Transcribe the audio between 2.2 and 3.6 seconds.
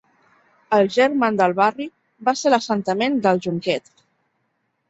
va ser l'assentament d'El